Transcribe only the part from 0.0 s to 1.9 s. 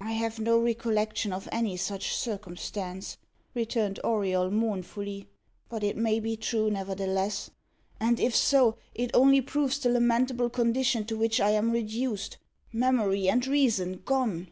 "I have no recollection of any